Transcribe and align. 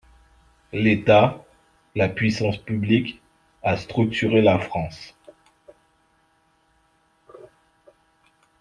L’État– 0.73 1.45
la 1.95 2.09
puissance 2.09 2.57
publique– 2.57 3.21
a 3.61 3.77
structuré 3.77 4.41
la 4.41 4.57
France. 4.57 5.13